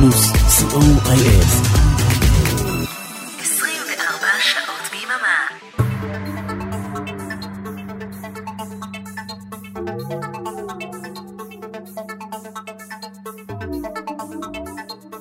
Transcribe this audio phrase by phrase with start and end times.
[0.00, 1.46] פלוס, co.il.
[3.40, 5.38] 24 שעות ביממה.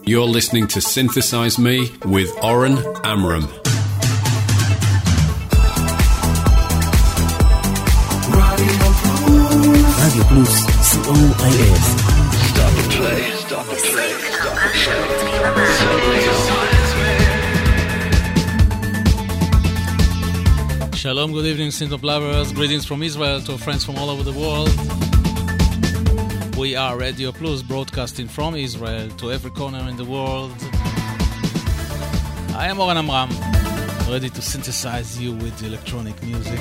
[0.07, 1.77] You're listening to Synthesize Me
[2.15, 3.45] with Oren Amram.
[10.01, 10.53] Radio Plus,
[10.89, 11.75] co.il.
[12.49, 13.38] Stop the play.
[21.19, 22.53] Shalom, good evening, synthpop lovers.
[22.53, 24.69] Greetings from Israel to friends from all over the world.
[26.55, 30.53] We are Radio Plus, broadcasting from Israel to every corner in the world.
[32.55, 33.31] I am Oren Amram,
[34.09, 36.59] ready to synthesize you with electronic music.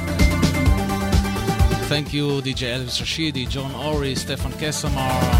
[1.86, 5.37] Thank you, DJ Elvis Rashidi, John Ori, Stefan Kesamar.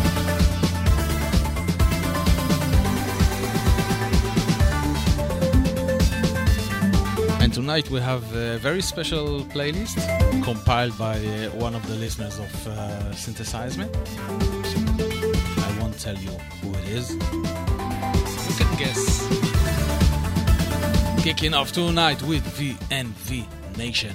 [7.69, 9.99] tonight we have a very special playlist
[10.43, 13.85] compiled by uh, one of the listeners of uh, Synthesize Me.
[15.67, 16.31] I won't tell you
[16.63, 17.11] who it is.
[17.13, 19.03] You can guess.
[21.23, 23.45] Kicking off tonight with VNV
[23.77, 24.15] Nation.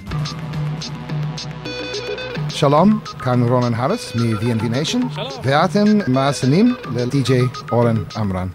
[2.50, 5.02] Shalom, Khan Ronan Harris, מ-VNV Nation,
[5.44, 8.52] Ve'atim ma'asanim ל-DJ Oren Amram.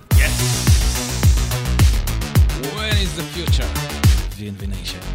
[4.60, 5.09] combination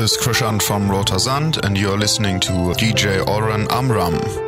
[0.00, 4.39] is Krischan from Rotersand, and you're listening to DJ Oren Amram.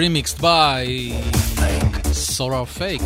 [0.00, 0.86] remixed by
[2.10, 3.02] Solar Fake,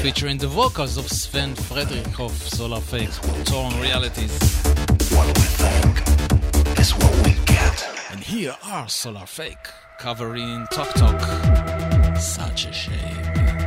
[0.00, 3.10] featuring the vocals of Sven Friedrich of Solar Fake,
[3.46, 4.30] Torn Realities.
[5.10, 7.88] What we think is what we get.
[8.12, 9.66] And here are Solar Fake
[9.98, 11.20] covering Talk Talk.
[12.16, 13.65] Such a shame.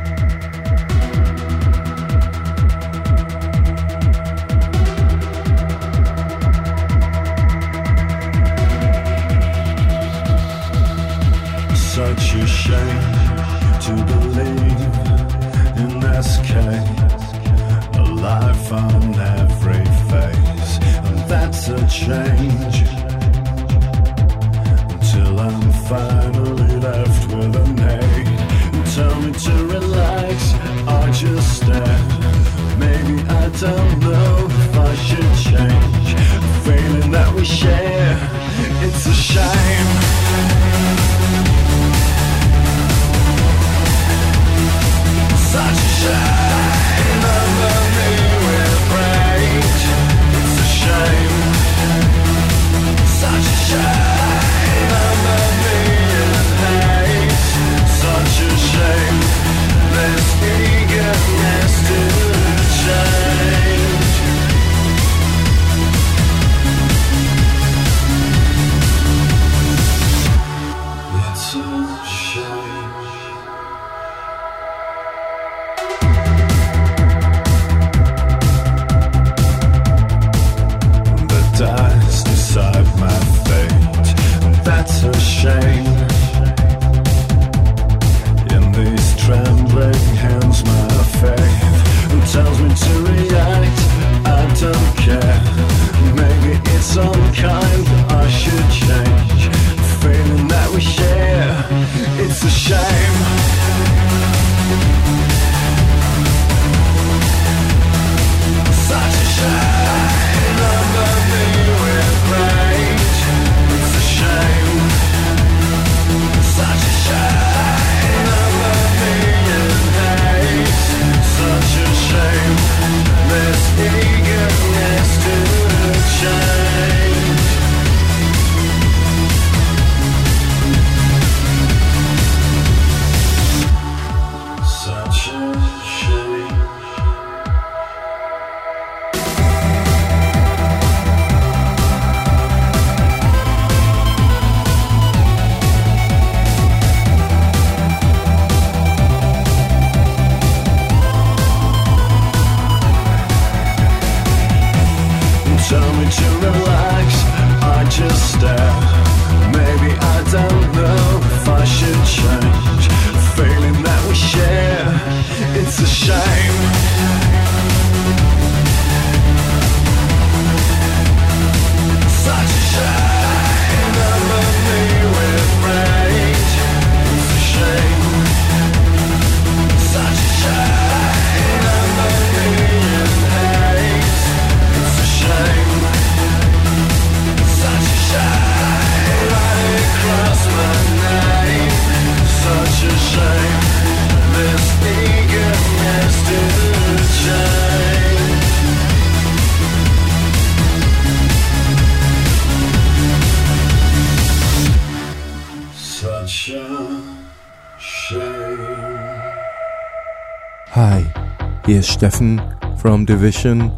[212.00, 212.40] Stefan
[212.78, 213.70] from Division,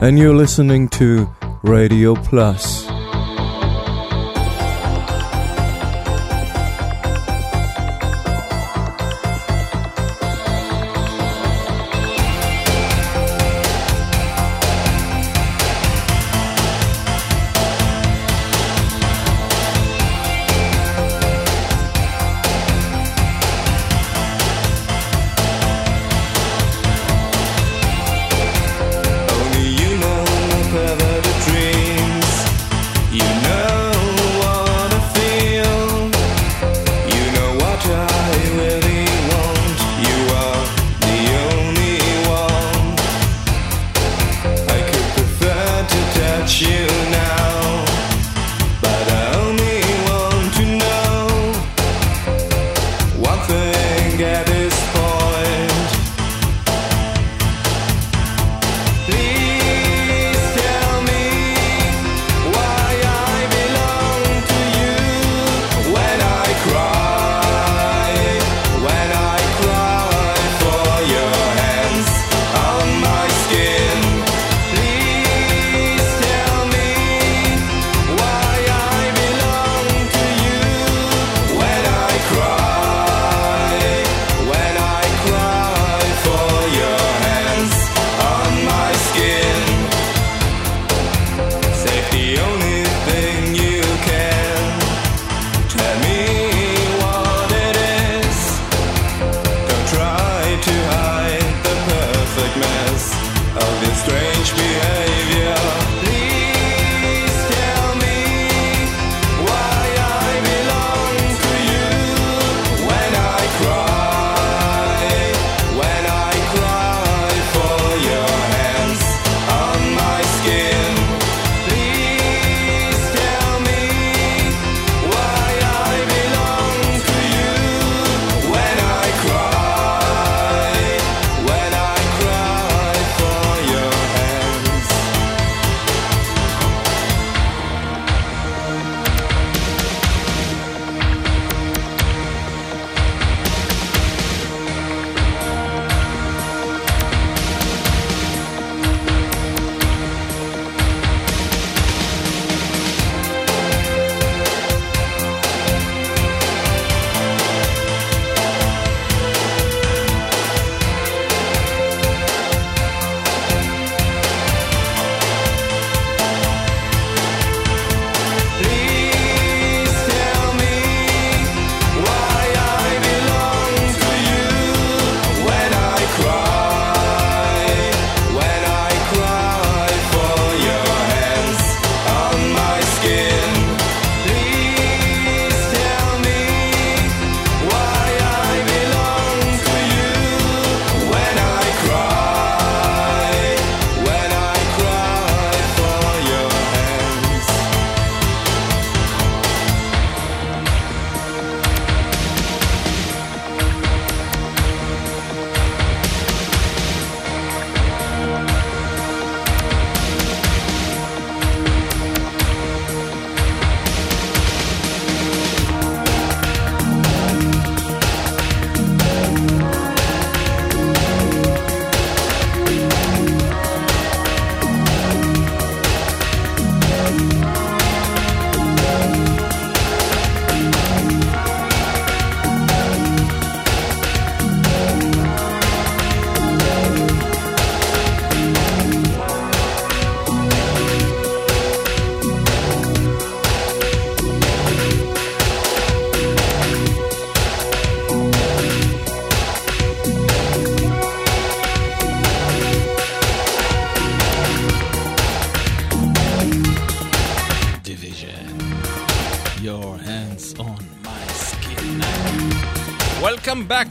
[0.00, 2.81] and you're listening to Radio Plus.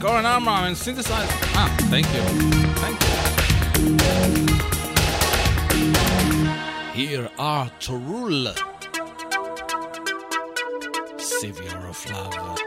[0.00, 1.28] Oren Amram synthesize.
[1.54, 2.22] Ah, thank you.
[2.82, 3.12] Thank you.
[6.94, 8.54] Here are Torul,
[11.18, 12.61] Savior of Love.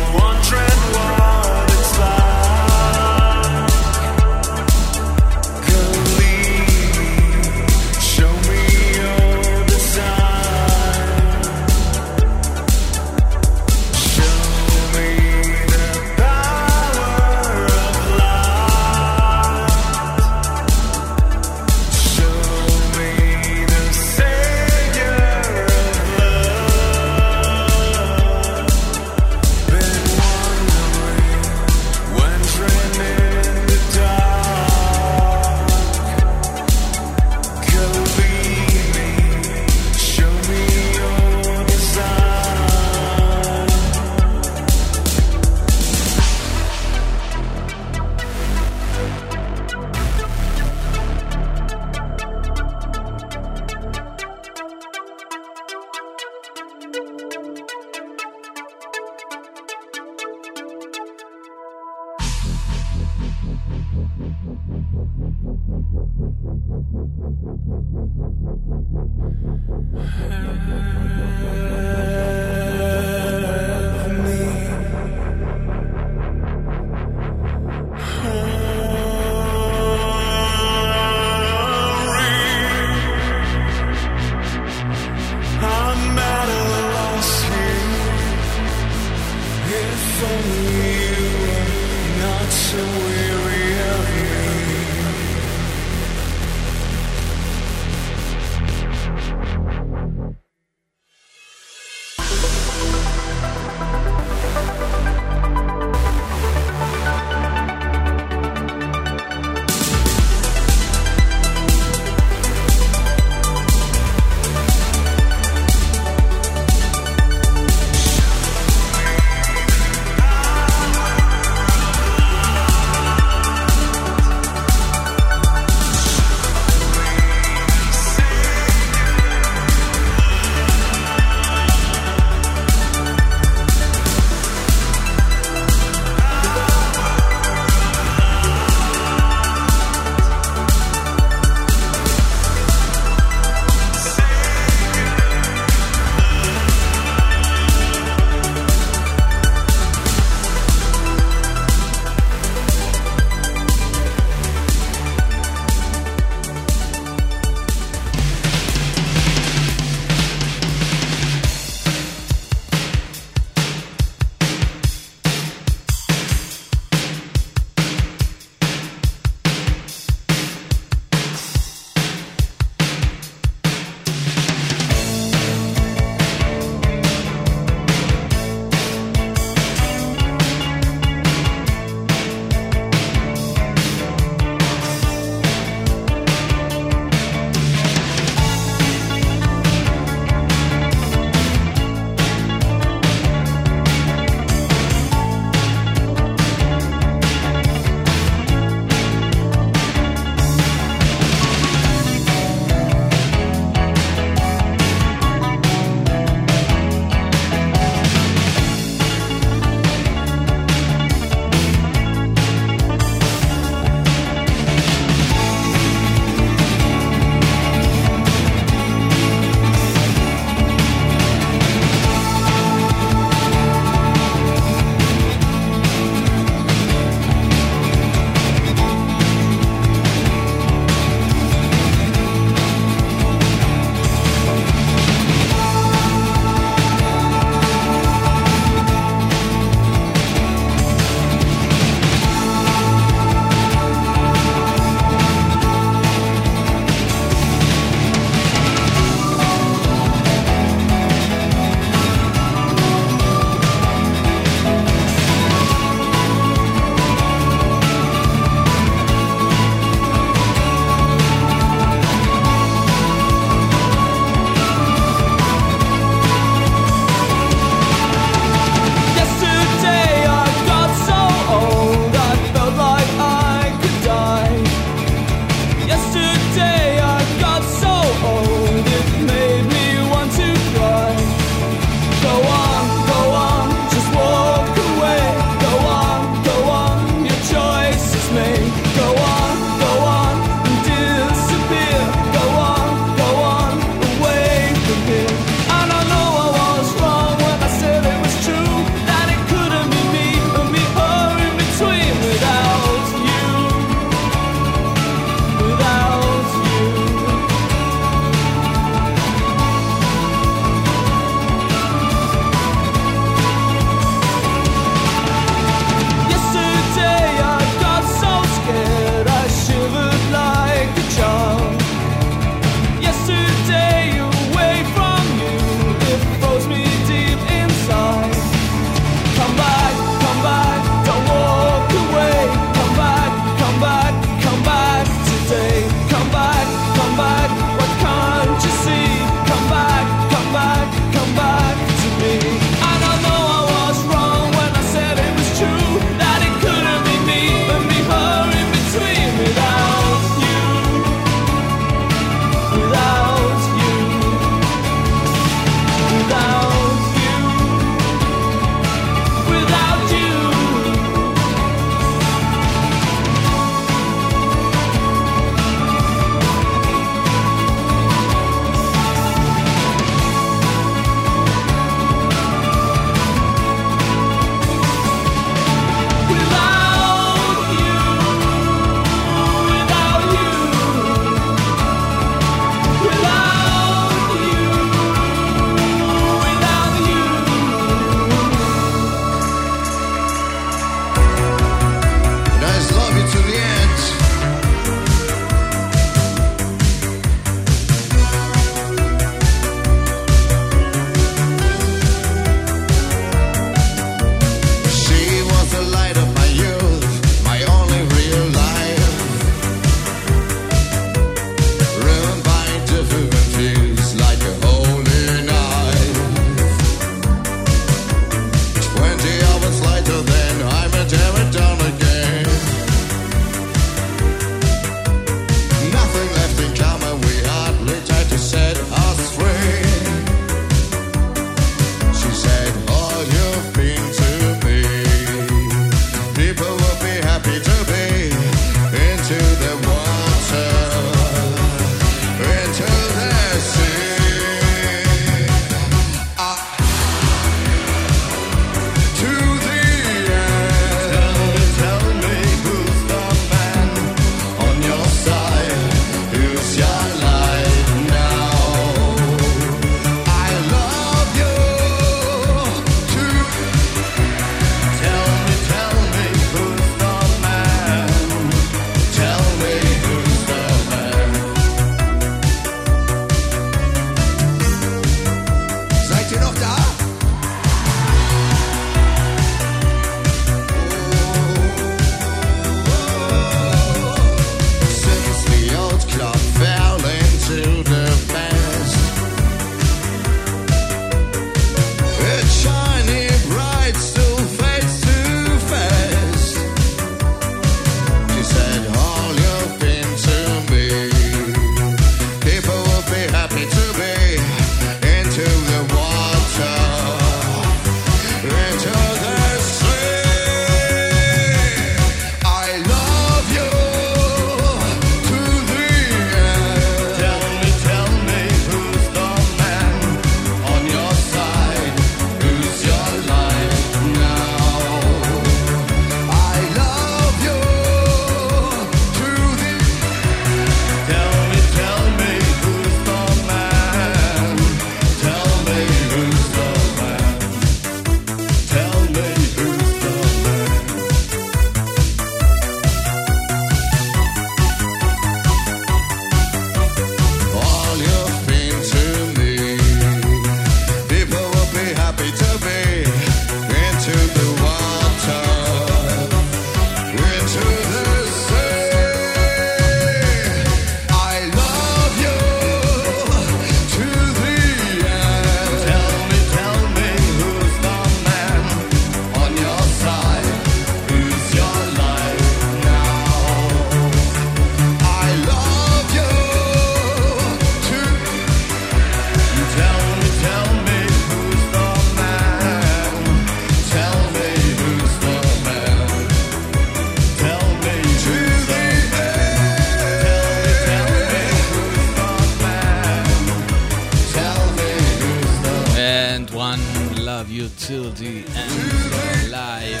[597.64, 600.00] Have you till the end live.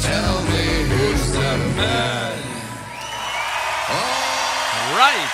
[0.00, 2.38] Tell me who's the man.
[4.96, 5.30] Right.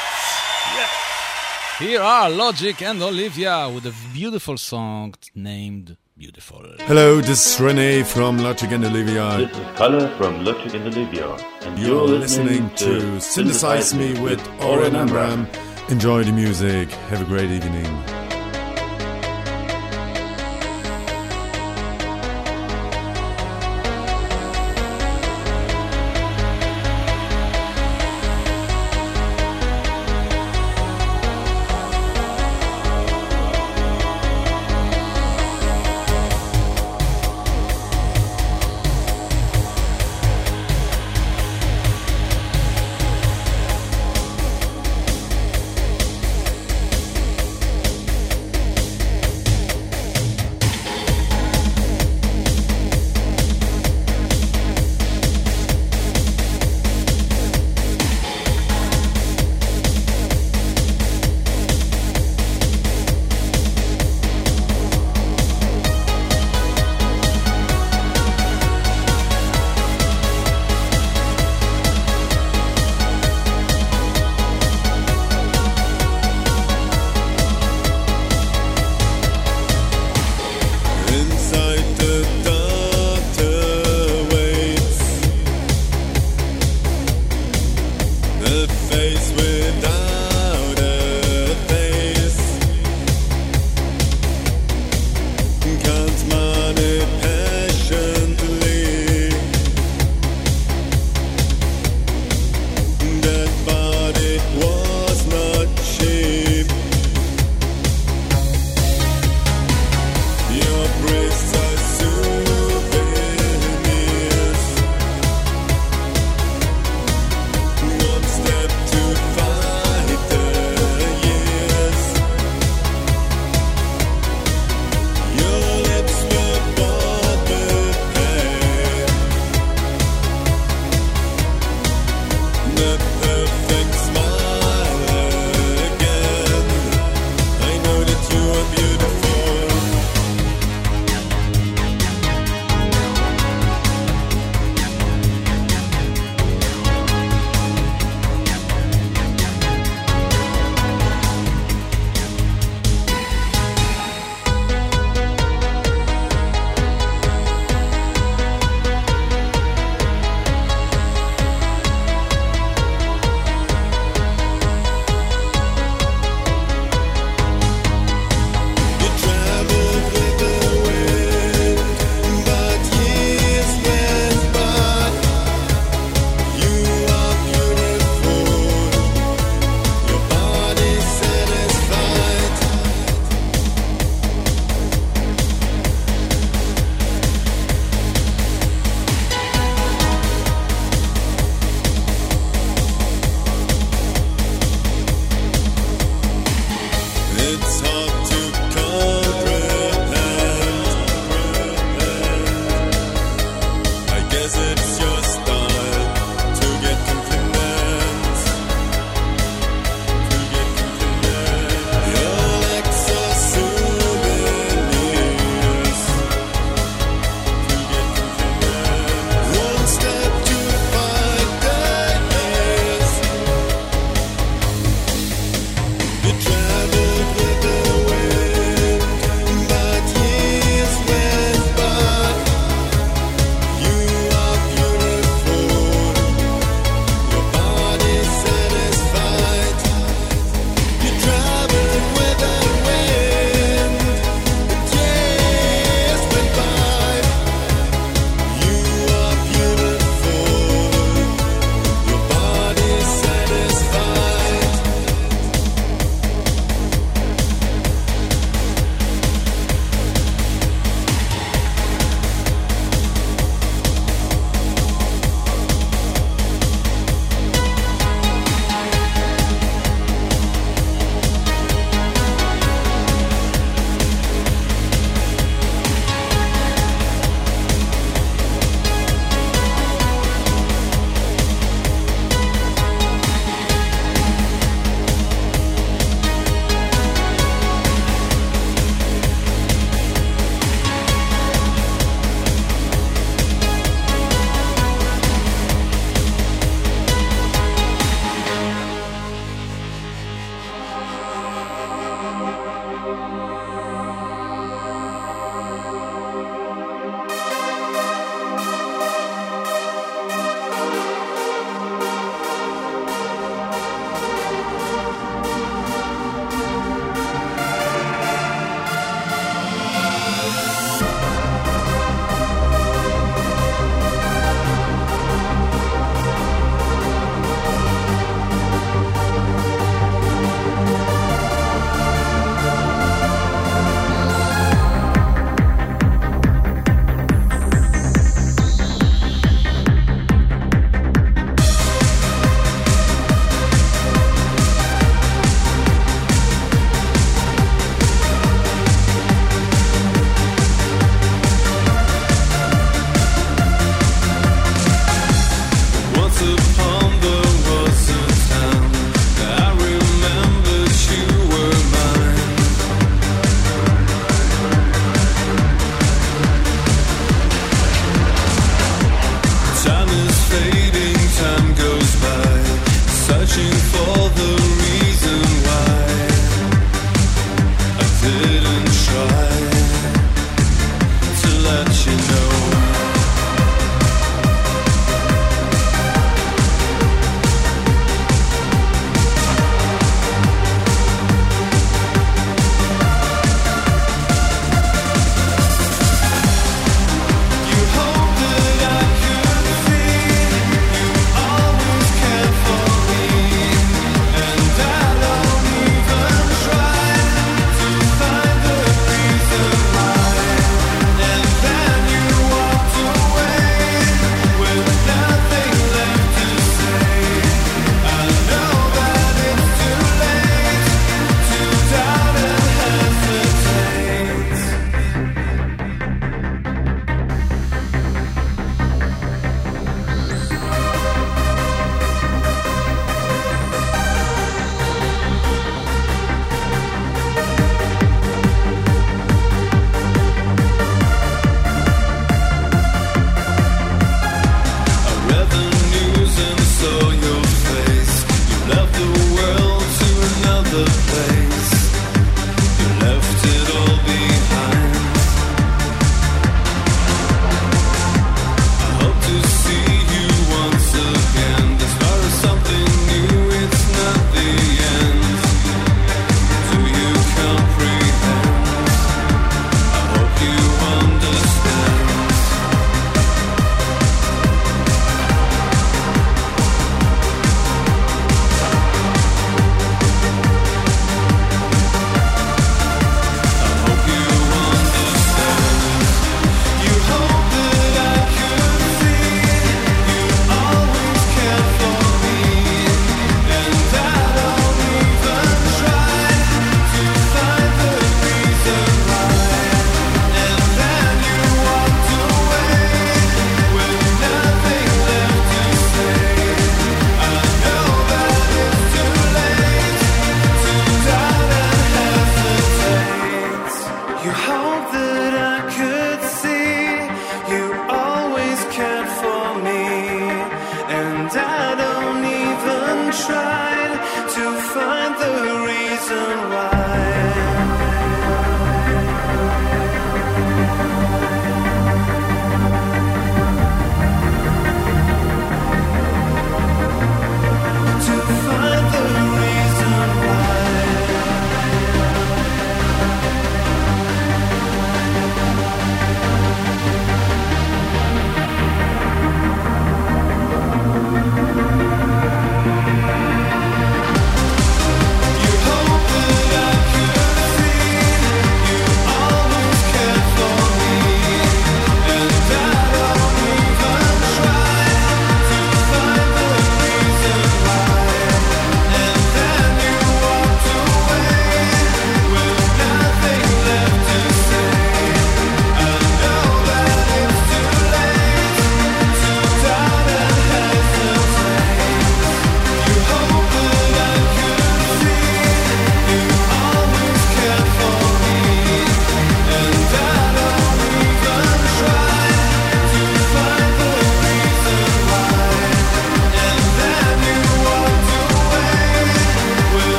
[1.78, 6.64] Here are Logic and Olivia with a beautiful song named Beautiful.
[6.80, 9.36] Hello, this is Rene from Logic and Olivia.
[9.36, 11.36] This is Kalle from Logic and Olivia.
[11.60, 15.46] And You're listening to Synthesize Me with Oren Amram.
[15.88, 16.90] Enjoy the music.
[17.10, 18.25] Have a great evening.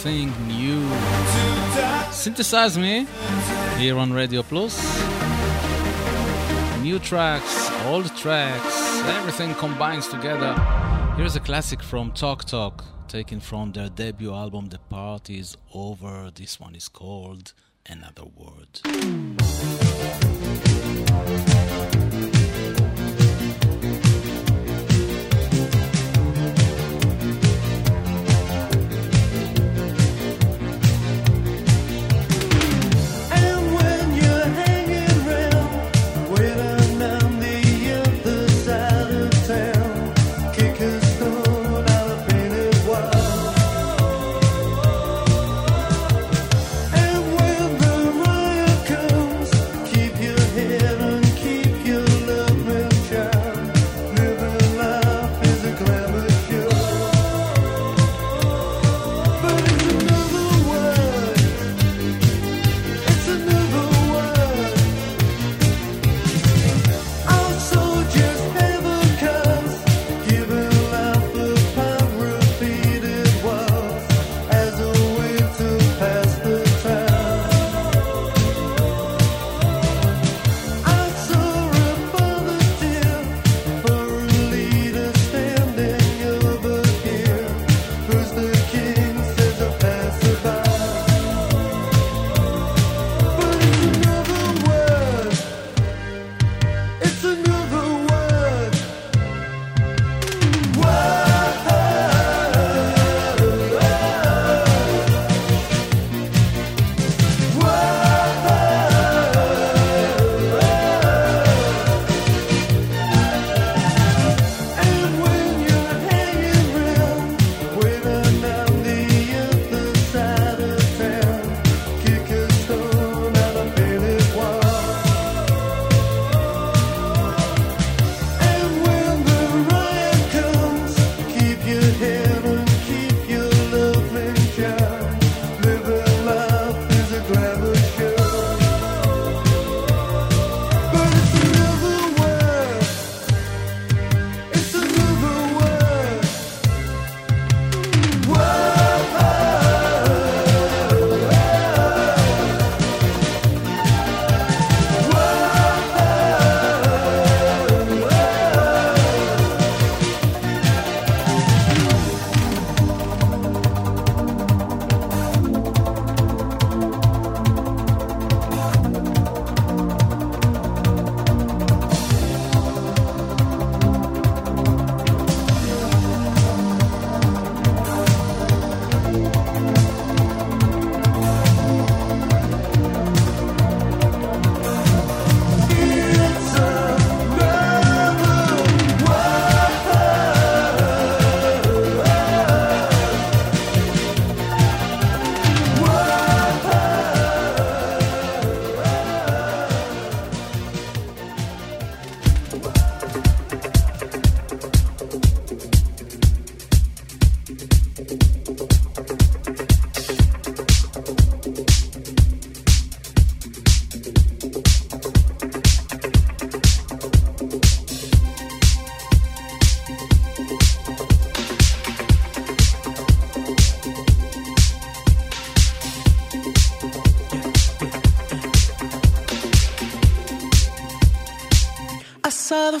[0.00, 0.80] Something new.
[2.10, 3.06] Synthesize me
[3.76, 4.74] here on Radio Plus.
[6.80, 10.54] New tracks, old tracks, everything combines together.
[11.16, 16.30] Here's a classic from Talk Talk, taken from their debut album The Party Is Over.
[16.34, 17.52] This one is called
[17.86, 18.80] Another Word.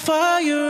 [0.00, 0.69] Fire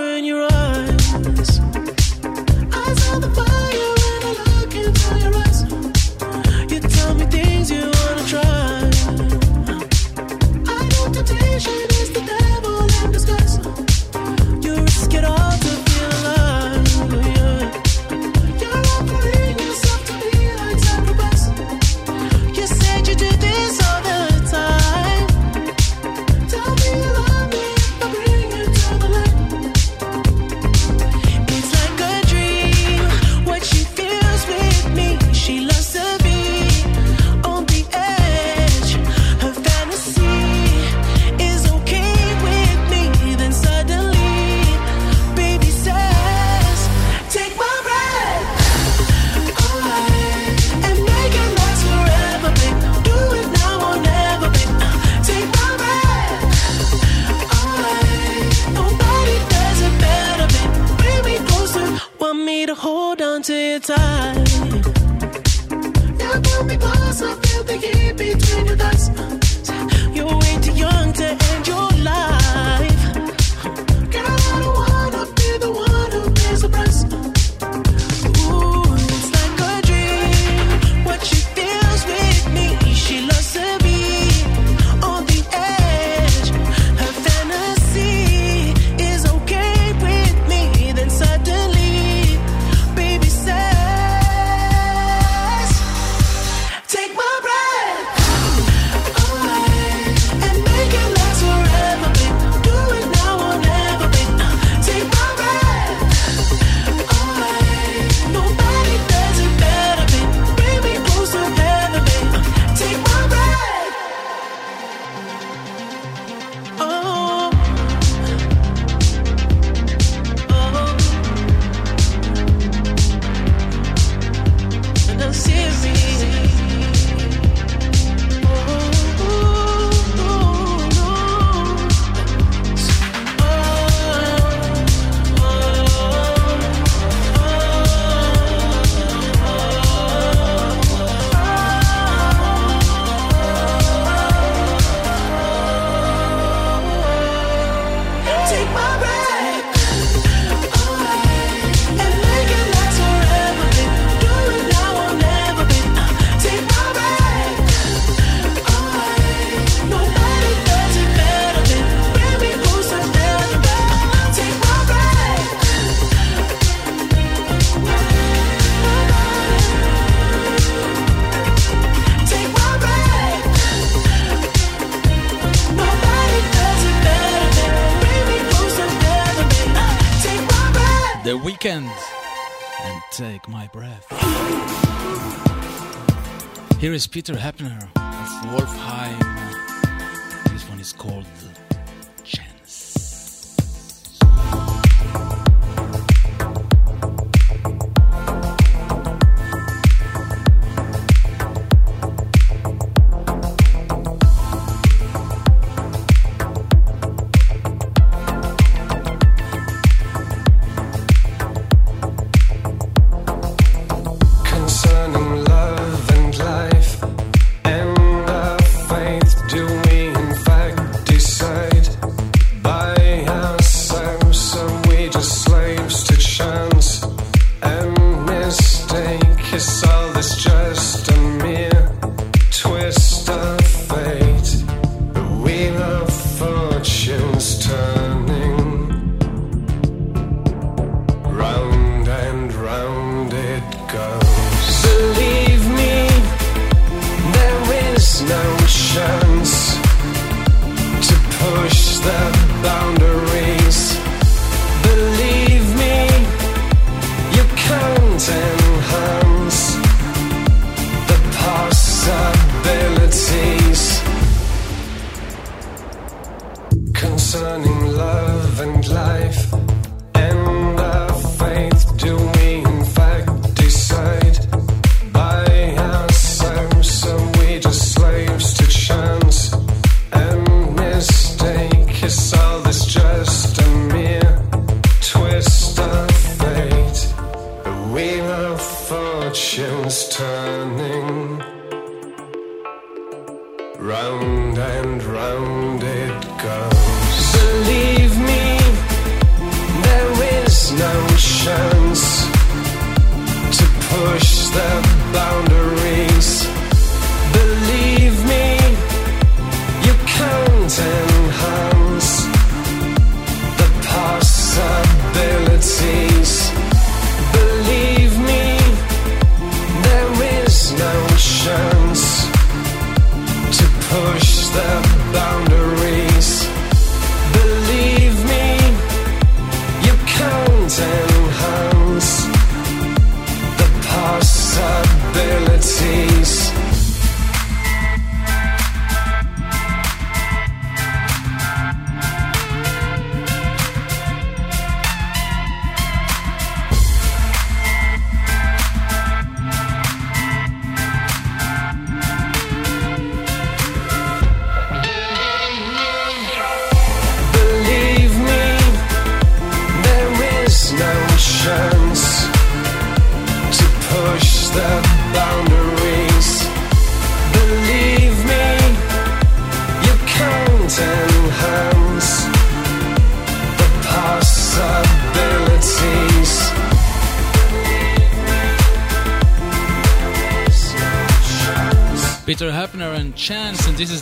[187.11, 187.37] Peter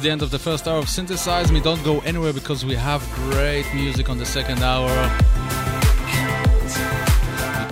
[0.09, 1.61] the end of the first hour of Synthesize Me.
[1.61, 4.89] Don't go anywhere because we have great music on the second hour.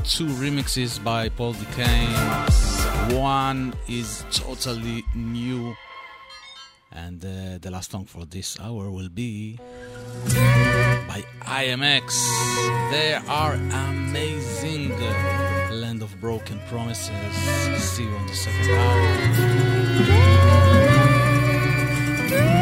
[0.04, 3.18] Two remixes by Paul DeCaine.
[3.18, 5.74] One is totally new.
[6.92, 9.58] And uh, the last song for this hour will be
[11.08, 12.04] by IMX.
[12.90, 14.90] They are amazing.
[15.70, 17.34] Land of Broken Promises.
[17.78, 20.85] See you on the second hour.
[22.30, 22.55] Woo!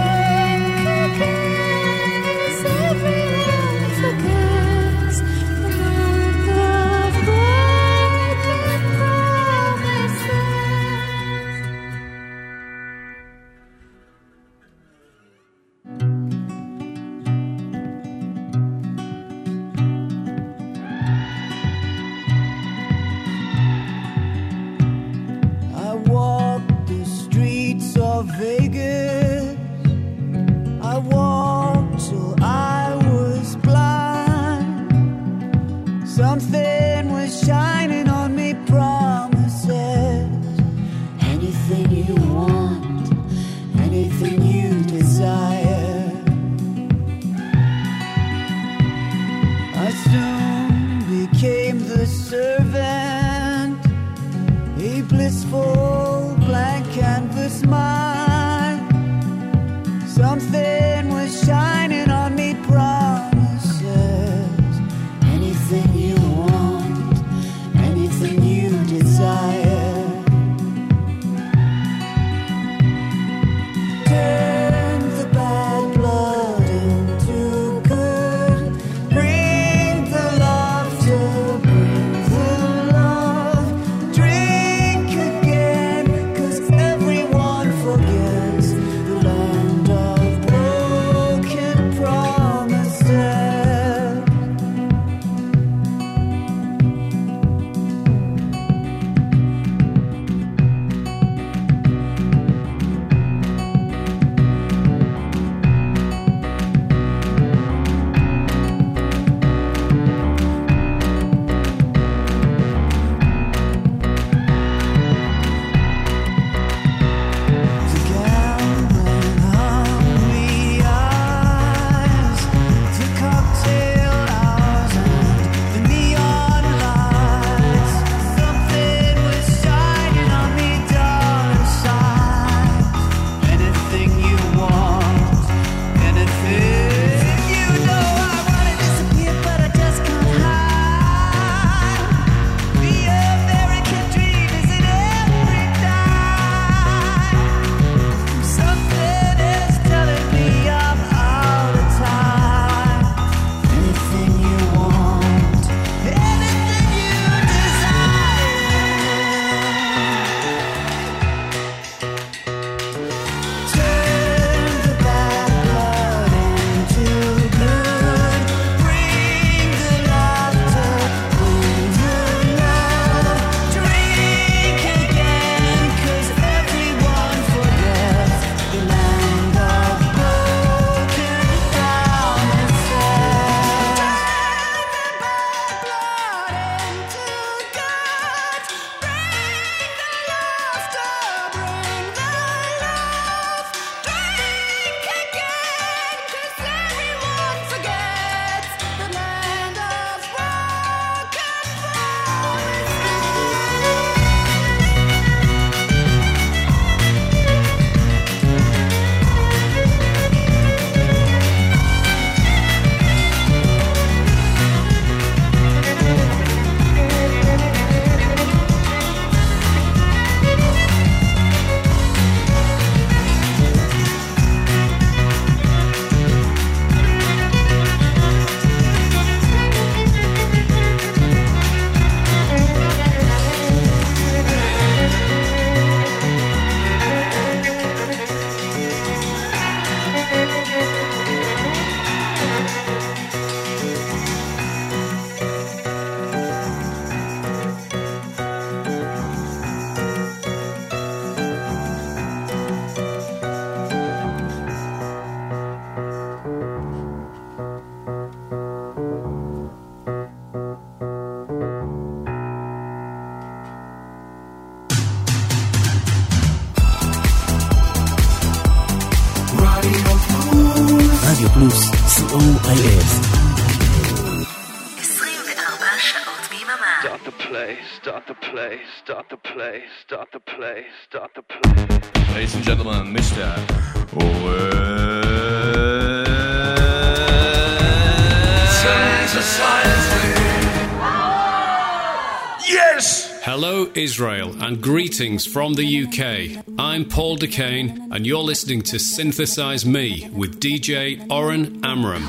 [295.16, 296.64] Greetings from the UK.
[296.76, 302.24] I'm Paul Dakeyne, and you're listening to Synthesize Me with DJ Oren Amram.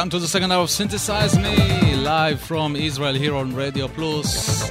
[0.00, 4.66] Welcome to the second hour of Synthesize Me, live from Israel here on Radio Plus.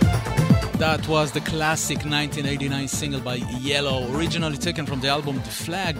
[0.79, 5.97] That was the classic 1989 single by Yello, originally taken from the album The Flag.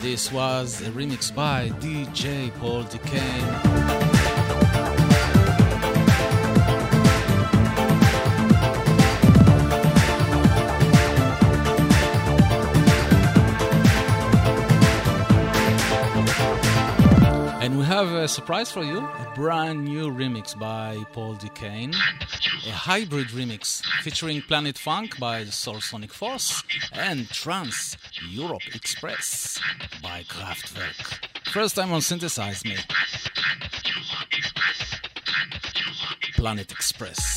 [0.00, 4.33] This was a remix by DJ Paul Dakeyne.
[18.34, 21.94] Surprise for you a brand new remix by Paul Dakeyne,
[22.66, 26.64] a hybrid remix featuring Planet Funk by Soul Sonic Force
[26.94, 27.96] and Trans
[28.28, 29.60] Europe Express
[30.02, 31.28] by Kraftwerk.
[31.52, 32.76] First time on Synthesize Me.
[36.34, 37.33] Planet Express.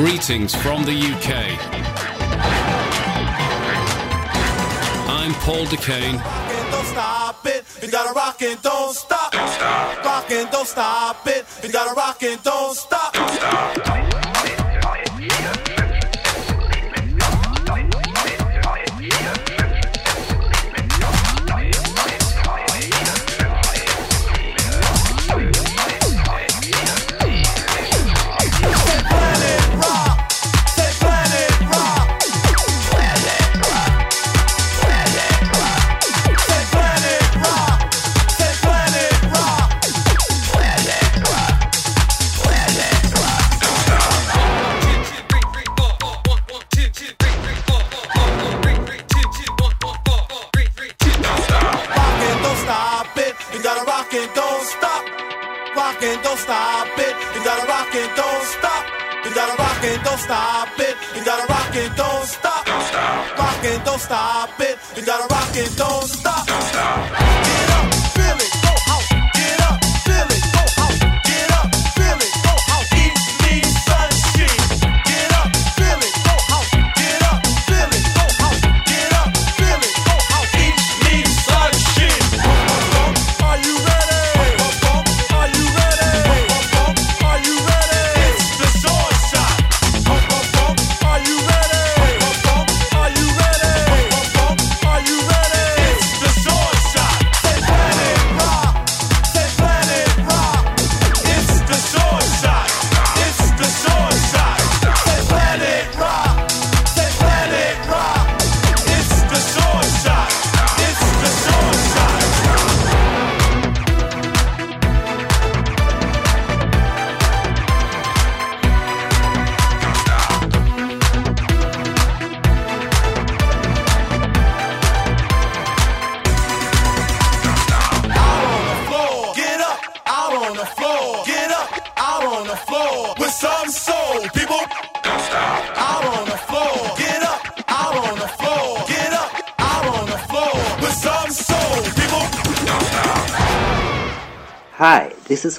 [0.00, 1.28] Greetings from the UK.
[5.10, 6.16] I'm Paul Dakeyne.
[6.70, 7.66] Don't stop it.
[7.82, 9.30] You gotta rock and don't stop.
[9.30, 10.02] Don't stop.
[10.02, 11.44] Rock and don't stop it.
[11.62, 13.12] You gotta rock and don't stop.
[13.12, 13.79] Don't stop.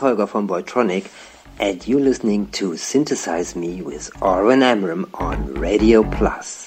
[0.02, 1.06] Holger from Boytronic,
[1.60, 6.61] and you're listening to Synthesize Me with Oren Amram on Radio Plus.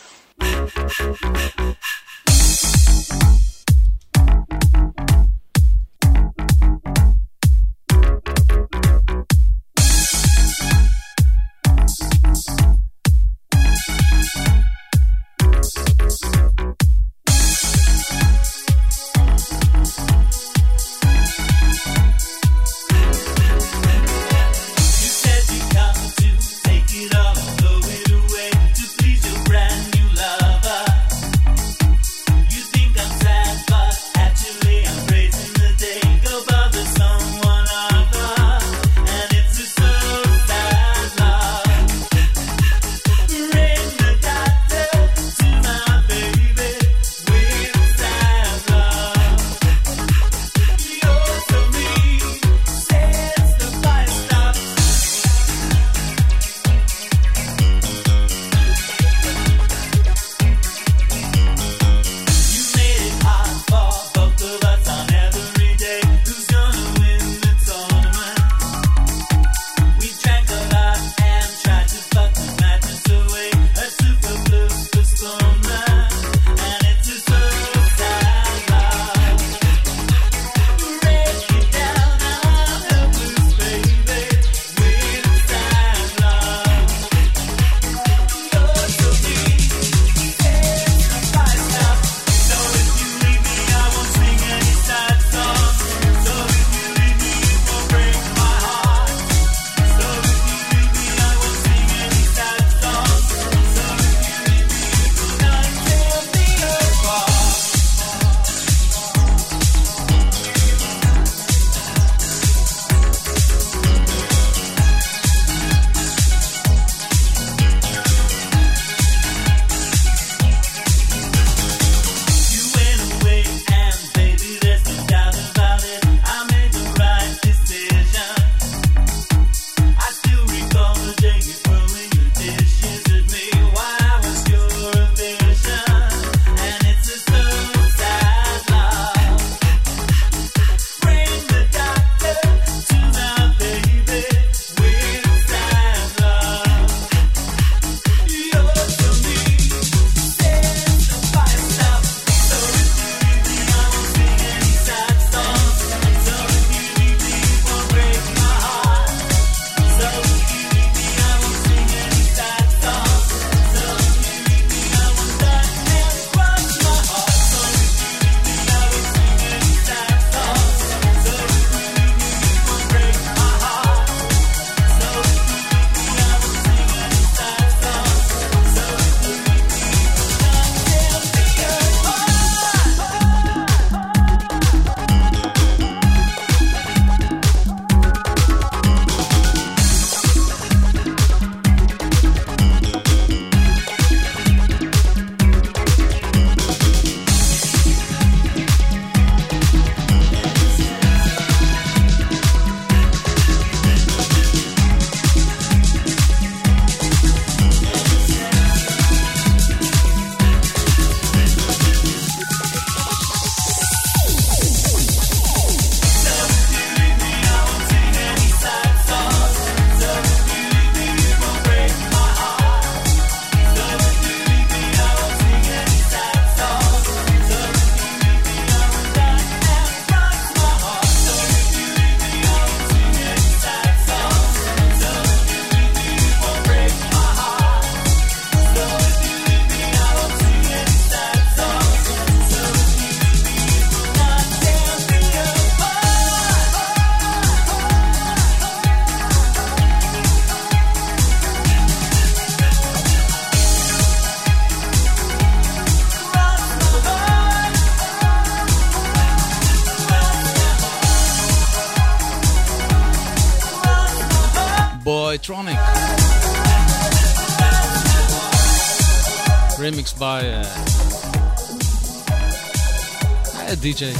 [273.95, 274.11] DJ.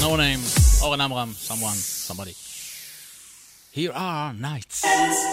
[0.00, 0.40] No name.
[0.82, 1.32] Oh, Oren Amram.
[1.32, 1.74] Someone.
[1.74, 2.34] Somebody.
[3.72, 4.82] Here are nights.
[4.86, 5.26] S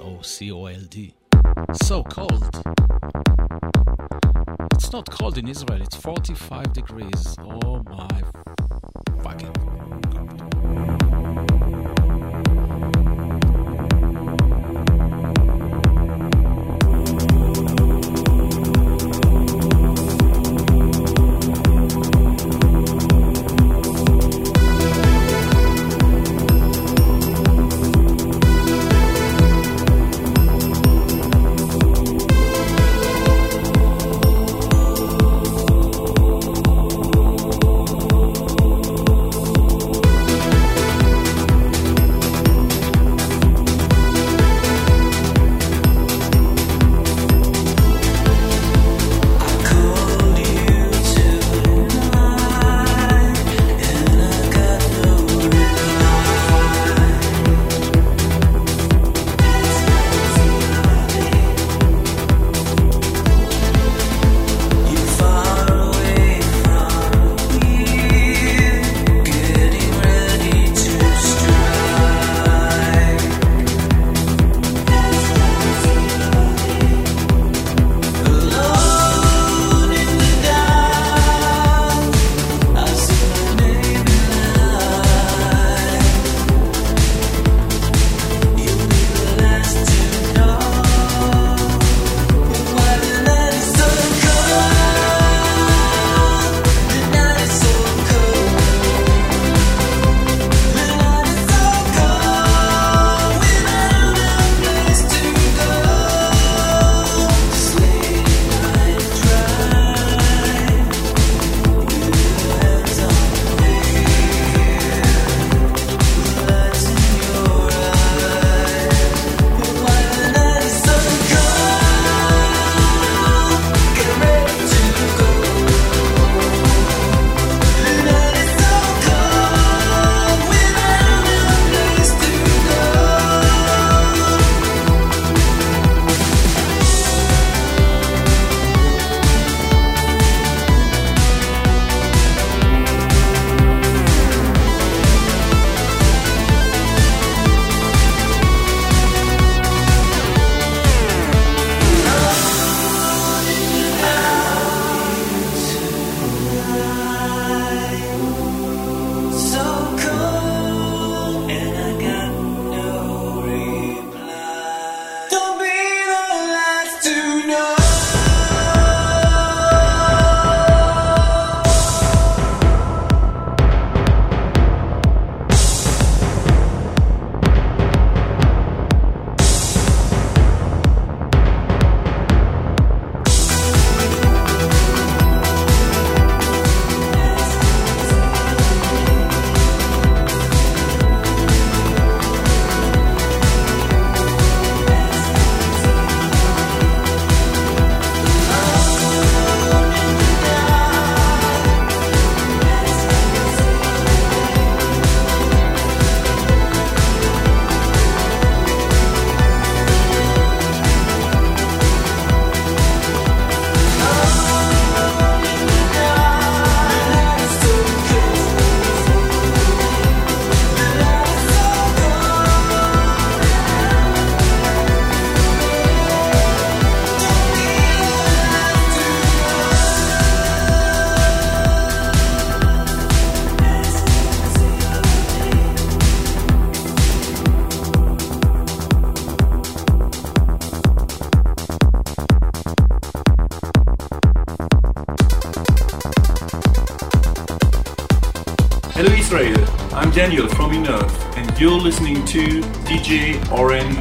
[0.00, 1.12] O C O L D.
[1.82, 2.48] So cold.
[4.74, 5.82] It's not cold in Israel.
[5.82, 7.36] It's 45 degrees.
[7.40, 8.09] Oh my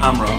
[0.02, 0.39] Oren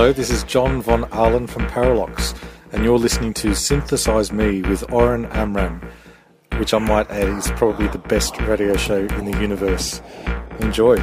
[0.00, 2.34] Hello, this is John von Ahlen from Paralox,
[2.72, 5.86] and you're listening to Synthesize Me with Oren Amram,
[6.56, 10.00] which I might add is probably the best radio show in the universe.
[10.60, 10.96] Enjoy.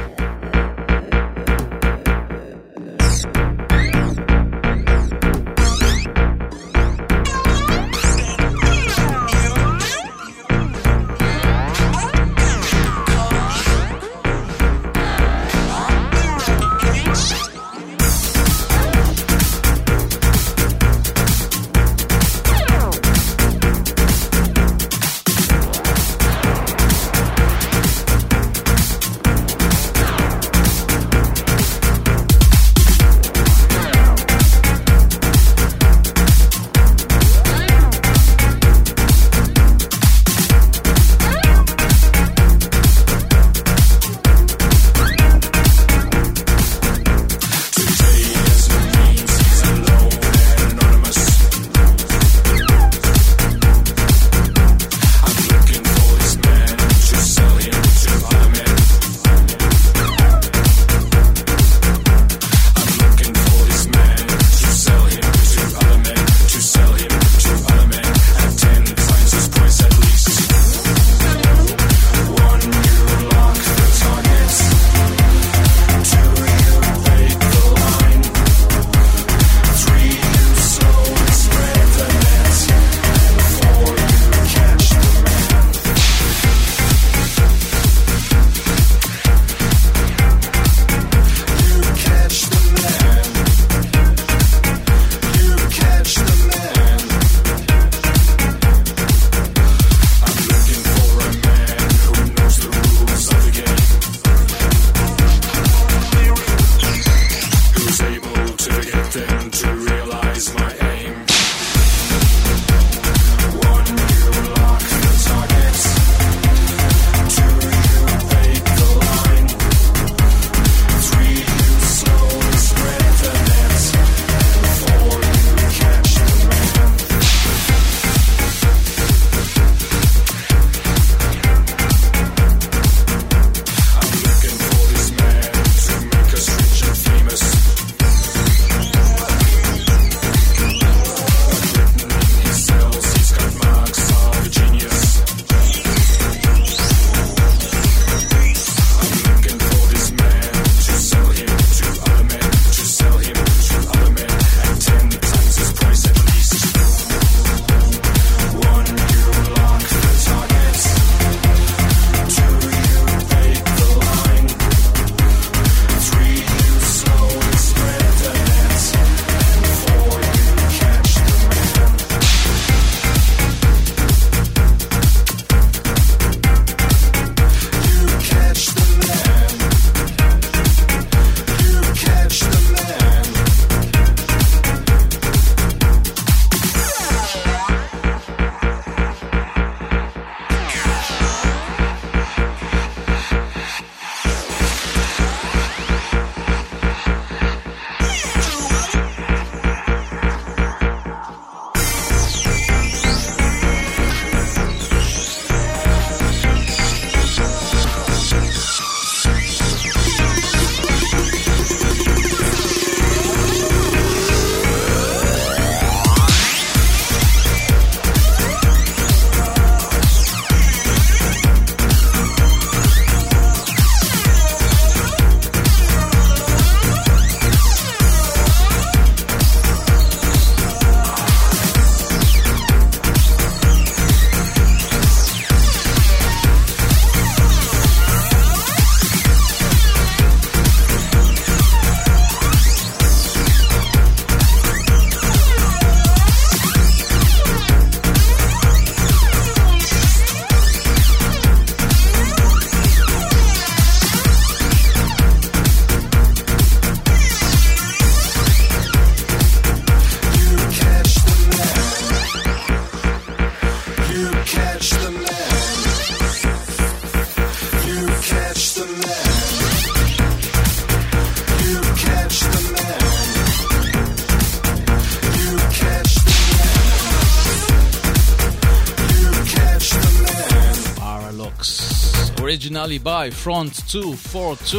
[282.88, 284.78] Ali by Front 242.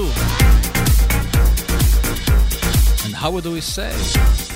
[3.06, 3.94] And how do we say?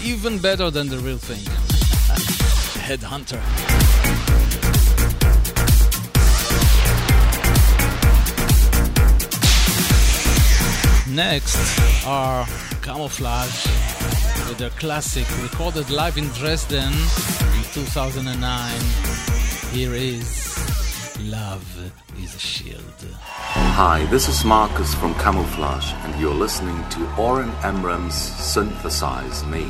[0.02, 1.38] Even better than the real thing.
[2.88, 3.40] Headhunter.
[11.14, 12.48] Next are
[12.82, 13.68] Camouflage
[14.50, 18.82] with their classic recorded live in Dresden in 2009.
[19.72, 20.53] Here is
[23.76, 29.66] Hi, this is Marcus from Camouflage, and you're listening to Oren Amram's Synthesize Me.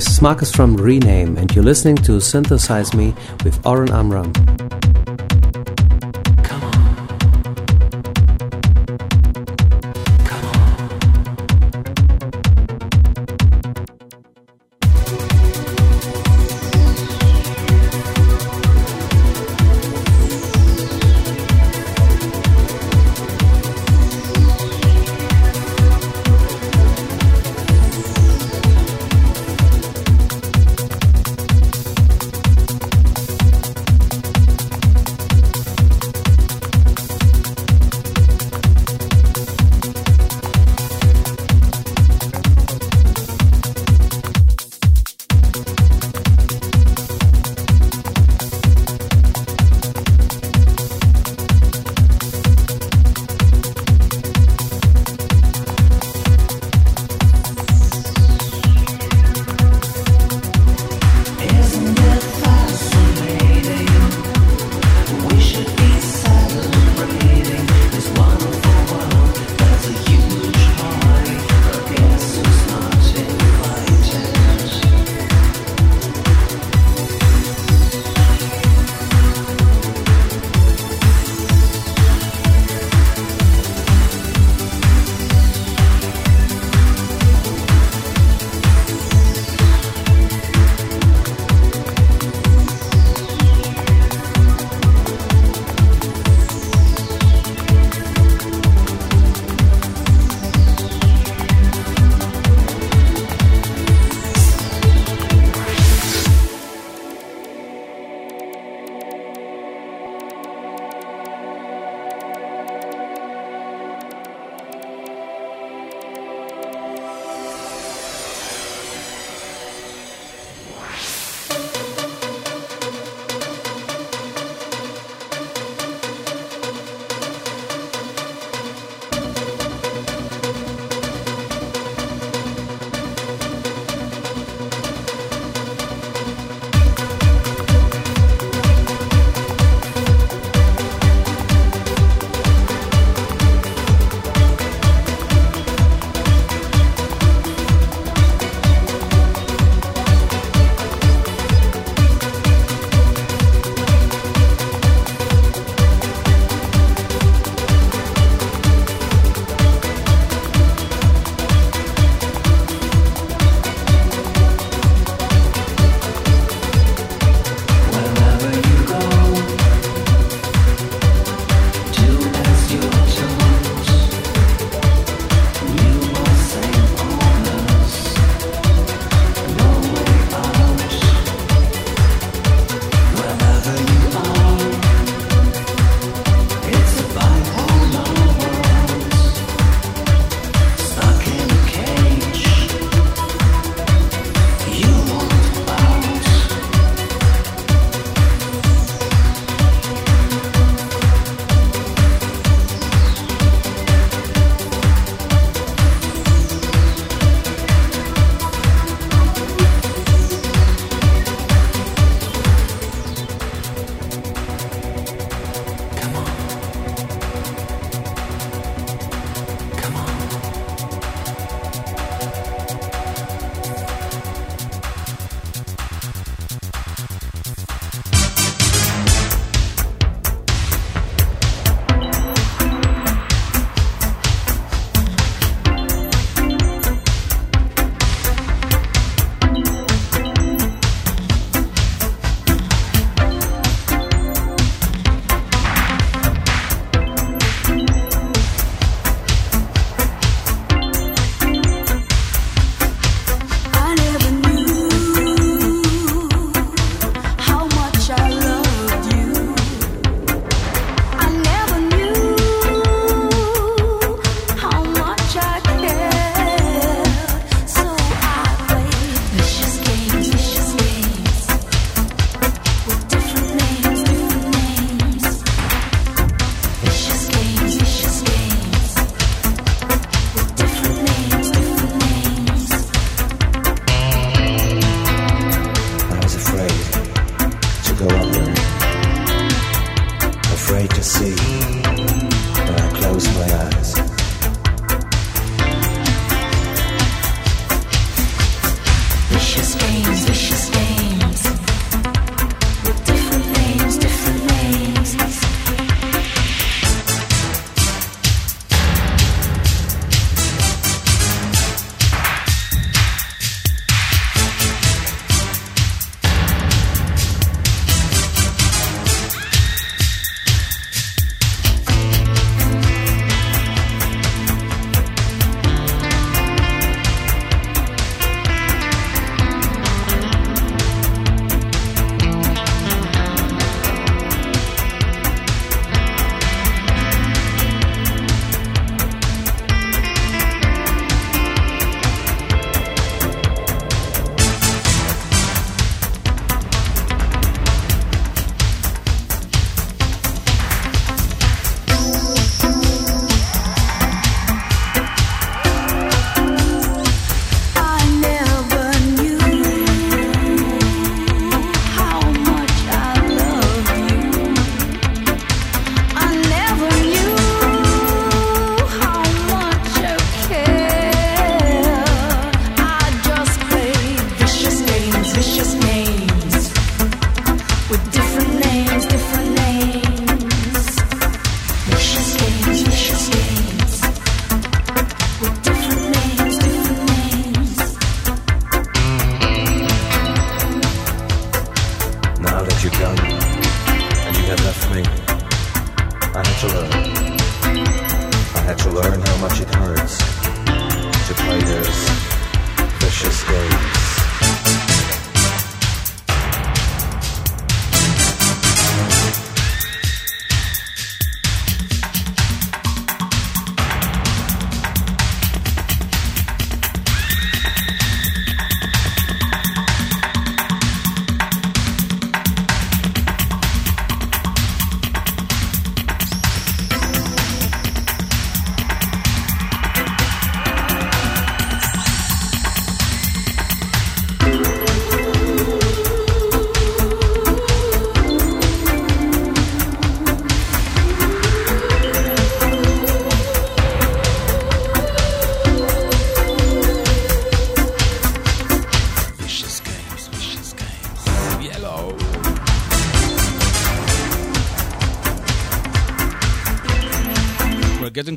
[0.00, 3.14] This is Marcus from Rename, and you're listening to Synthesize Me
[3.44, 4.32] with Oren Amram.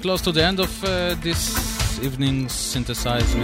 [0.03, 3.43] Close to the end of uh, this evening's Synthesize Me.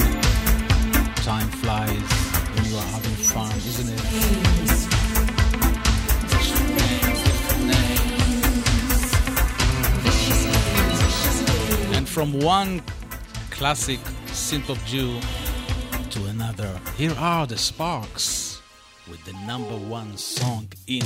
[1.23, 2.11] Time flies
[2.53, 4.01] when you are having fun, isn't it?
[11.95, 12.81] And from one
[13.51, 15.21] classic synth of Jew
[16.09, 18.61] to another, here are the Sparks
[19.09, 21.05] with the number one song in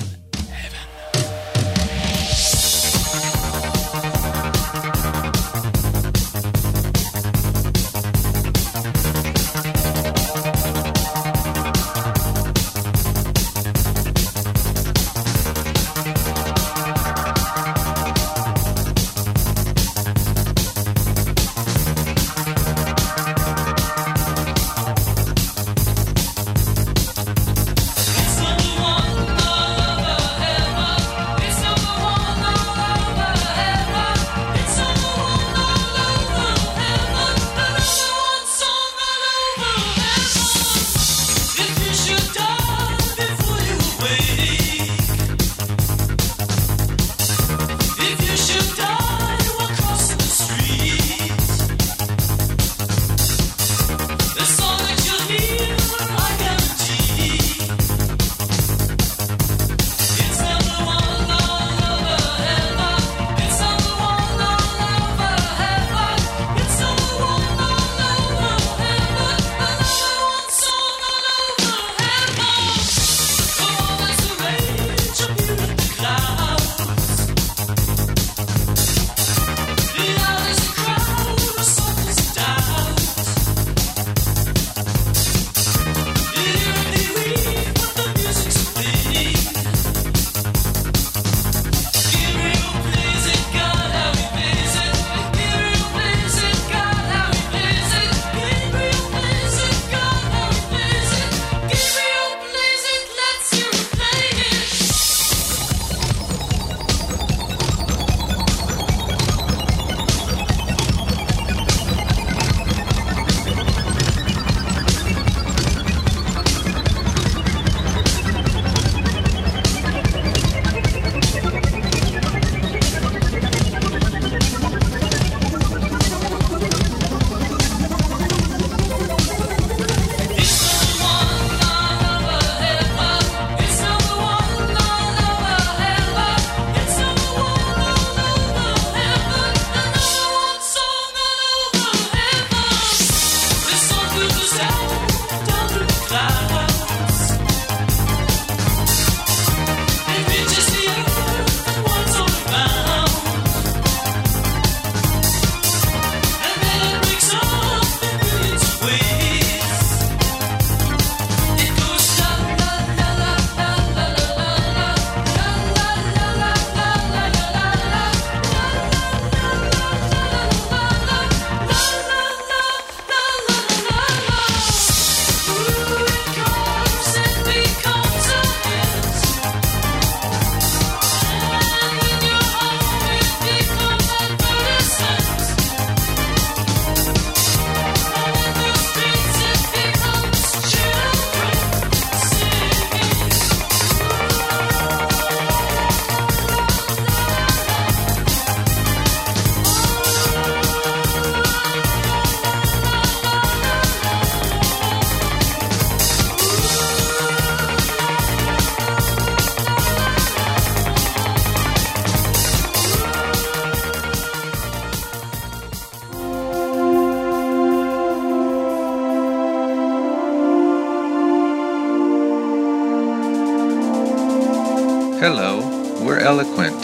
[225.23, 225.61] Hello,
[226.03, 226.83] we're Eloquent,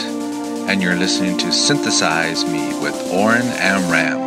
[0.70, 4.19] and you're listening to Synthesize Me with Oren Amram.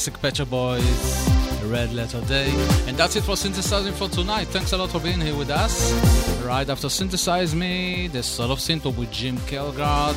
[0.00, 2.50] classic Pet Shop Boys, Red Letter Day.
[2.86, 4.46] And that's it for synthesizing for tonight.
[4.46, 5.92] Thanks a lot for being here with us.
[6.42, 10.14] Right after Synthesize Me, the Soul of Synth with Jim Kelgard,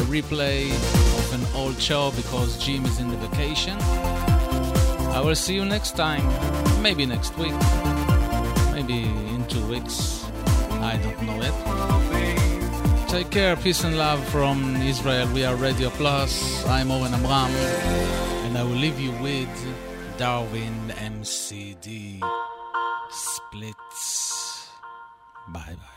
[0.00, 3.76] a replay of an old show because Jim is in the vacation.
[5.12, 6.24] I will see you next time,
[6.82, 7.52] maybe next week,
[8.72, 9.02] maybe
[9.34, 10.24] in two weeks.
[10.80, 13.08] I don't know it.
[13.10, 15.30] Take care, peace and love from Israel.
[15.34, 16.66] We are Radio Plus.
[16.66, 18.31] I'm Oren Amram.
[18.52, 19.48] And I will leave you with
[20.18, 22.20] Darwin MCD
[23.08, 24.68] Splits.
[25.48, 25.91] Bye bye.